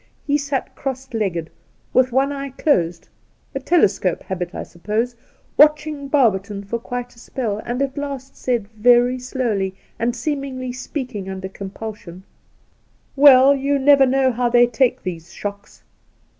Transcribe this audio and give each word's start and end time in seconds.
He 0.25 0.35
sat 0.35 0.73
cross 0.73 1.13
legged, 1.13 1.51
with 1.93 2.11
one 2.11 2.31
eye 2.31 2.49
closed— 2.49 3.07
a 3.53 3.59
tele 3.59 3.87
scope 3.87 4.23
habit, 4.23 4.55
I 4.55 4.63
suppose— 4.63 5.15
watching 5.59 6.07
Barberton 6.07 6.63
for, 6.63 6.79
quite 6.79 7.15
a 7.15 7.19
spell, 7.19 7.61
and 7.63 7.83
at 7.83 7.99
last 7.99 8.35
said, 8.35 8.67
very 8.69 9.19
slowly, 9.19 9.75
and 9.99 10.15
seemingly 10.15 10.71
speaking 10.73 11.29
under 11.29 11.47
compulsion: 11.49 12.23
'Well, 13.15 13.53
you 13.55 13.77
never 13.77 14.07
know 14.07 14.31
how 14.31 14.49
they 14.49 14.65
take 14.65 15.03
these 15.03 15.31
shocks. 15.33 15.83